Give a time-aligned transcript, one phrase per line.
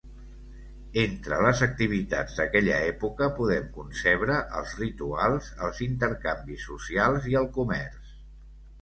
[1.01, 8.15] Entre les activitats d'aquella època, podem concebre els rituals, els intercanvis socials i el comerç.